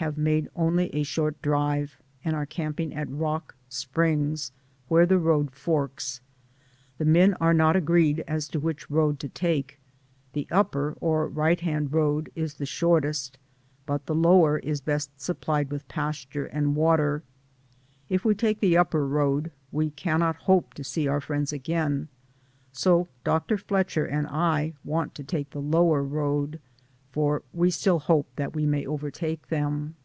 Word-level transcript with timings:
Have 0.00 0.16
made 0.16 0.48
only 0.56 0.88
a 0.94 1.02
short 1.02 1.42
drive, 1.42 1.98
and 2.24 2.34
are 2.34 2.46
camping 2.46 2.94
at 2.94 3.08
DAYS 3.08 3.12
ON 3.12 3.12
THE 3.12 3.18
ROAD. 3.18 3.28
191 3.28 3.34
Rock 3.34 3.56
Springs, 4.48 4.52
where 4.88 5.04
the 5.04 5.18
road 5.18 5.50
forks. 5.50 6.22
The 6.96 7.04
men 7.04 7.34
are 7.34 7.52
not 7.52 7.76
agreed 7.76 8.20
as 8.26 8.48
to 8.48 8.58
which 8.58 8.90
road 8.90 9.20
to 9.20 9.28
take; 9.28 9.78
the 10.32 10.48
upper— 10.50 10.96
or 11.02 11.28
right 11.28 11.60
hand 11.60 11.92
road— 11.92 12.32
is 12.34 12.54
the 12.54 12.64
shortest, 12.64 13.36
but 13.84 14.06
the 14.06 14.14
lower 14.14 14.58
is 14.60 14.80
best 14.80 15.20
supplied 15.20 15.70
with 15.70 15.86
pasture 15.86 16.46
and 16.46 16.74
water. 16.74 17.22
If 18.08 18.24
we 18.24 18.34
take 18.34 18.60
the 18.60 18.78
upper 18.78 19.06
road 19.06 19.52
we 19.70 19.90
cannot 19.90 20.36
hope 20.36 20.72
to 20.76 20.82
see 20.82 21.08
our 21.08 21.20
friends 21.20 21.52
again, 21.52 22.08
so 22.72 23.06
Dr. 23.22 23.58
Fletcher 23.58 24.06
and 24.06 24.26
I 24.28 24.72
want 24.82 25.14
to 25.16 25.24
take 25.24 25.50
the 25.50 25.60
lower 25.60 26.02
road, 26.02 26.58
for 27.12 27.42
we 27.52 27.68
still 27.72 27.98
hope 27.98 28.28
that 28.36 28.54
we 28.54 28.64
may 28.64 28.86
overtake 28.86 29.48
them. 29.48 29.96